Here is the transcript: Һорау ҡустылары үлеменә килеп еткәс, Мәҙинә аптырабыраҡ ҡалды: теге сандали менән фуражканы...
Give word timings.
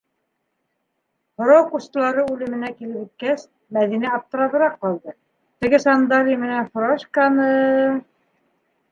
Һорау 1.41 1.65
ҡустылары 1.73 2.23
үлеменә 2.35 2.71
килеп 2.79 2.95
еткәс, 3.01 3.43
Мәҙинә 3.77 4.13
аптырабыраҡ 4.19 4.79
ҡалды: 4.85 5.13
теге 5.65 5.81
сандали 5.83 6.39
менән 6.45 6.71
фуражканы... 6.73 7.47